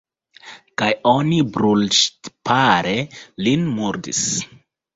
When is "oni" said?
1.11-1.37